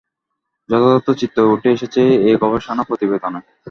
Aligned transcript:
যথার্থ 0.69 1.07
চিত্রই 1.21 1.51
উঠে 1.53 1.69
এসেছে 1.71 2.01
এই 2.27 2.35
গবেষণা 2.43 2.83
প্রতিবেদনে। 2.89 3.39